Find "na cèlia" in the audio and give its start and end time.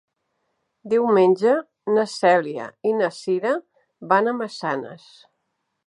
1.97-2.65